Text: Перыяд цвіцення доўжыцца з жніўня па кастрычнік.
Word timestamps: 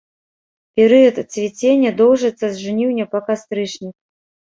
Перыяд 0.77 1.17
цвіцення 1.35 1.91
доўжыцца 1.99 2.41
з 2.45 2.49
жніўня 2.65 3.05
па 3.13 3.19
кастрычнік. 3.29 3.95